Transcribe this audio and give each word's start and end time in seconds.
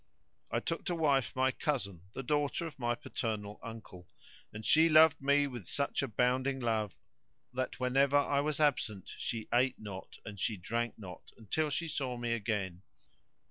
I 0.49 0.59
took 0.59 0.83
to 0.85 0.95
wife 0.95 1.35
my 1.35 1.51
cousin, 1.51 2.01
the 2.13 2.23
daughter 2.23 2.65
of 2.65 2.79
my 2.79 2.95
paternal 2.95 3.59
uncle,[FN#117] 3.61 4.07
and 4.55 4.65
she 4.65 4.89
loved 4.89 5.21
me 5.21 5.45
with 5.45 5.67
such 5.67 6.01
abounding 6.01 6.59
love 6.59 6.95
that 7.53 7.79
whenever 7.79 8.17
I 8.17 8.39
was 8.39 8.59
absent 8.59 9.07
she 9.15 9.47
ate 9.53 9.77
not 9.77 10.17
and 10.25 10.39
she 10.39 10.57
drank 10.57 10.97
not 10.97 11.31
until 11.37 11.69
she 11.69 11.87
saw 11.87 12.17
me 12.17 12.33
again. 12.33 12.81